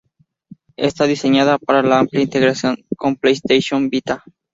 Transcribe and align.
Está 0.77 1.05
diseñada 1.05 1.59
para 1.59 1.83
la 1.83 1.99
amplia 1.99 2.23
integración 2.23 2.83
con 2.97 3.17
PlayStation 3.17 3.87
Vita. 3.91 4.23